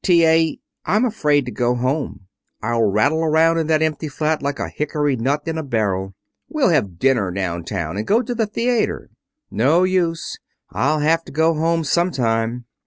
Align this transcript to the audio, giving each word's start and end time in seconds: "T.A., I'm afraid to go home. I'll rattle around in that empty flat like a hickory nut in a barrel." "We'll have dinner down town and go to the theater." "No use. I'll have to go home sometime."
"T.A., 0.03 0.57
I'm 0.83 1.05
afraid 1.05 1.45
to 1.45 1.51
go 1.51 1.75
home. 1.75 2.21
I'll 2.59 2.89
rattle 2.89 3.23
around 3.23 3.59
in 3.59 3.67
that 3.67 3.83
empty 3.83 4.07
flat 4.07 4.41
like 4.41 4.57
a 4.57 4.67
hickory 4.67 5.15
nut 5.15 5.41
in 5.45 5.59
a 5.59 5.63
barrel." 5.63 6.15
"We'll 6.49 6.69
have 6.69 6.97
dinner 6.97 7.29
down 7.29 7.65
town 7.65 7.97
and 7.97 8.07
go 8.07 8.23
to 8.23 8.33
the 8.33 8.47
theater." 8.47 9.11
"No 9.51 9.83
use. 9.83 10.39
I'll 10.71 11.01
have 11.01 11.23
to 11.25 11.31
go 11.31 11.53
home 11.53 11.83
sometime." 11.83 12.65